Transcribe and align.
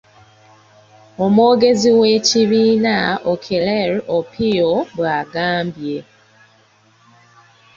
Omwogezi 1.23 1.89
w'ekibiina 1.99 2.97
Okeler 3.31 3.91
Opio 4.17 4.71
bw'agambye. 4.95 5.97